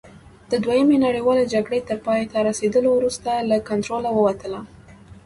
[0.51, 4.59] د دویمې نړیوالې جګړې تر پایته رسېدو وروسته له کنټروله ووتله.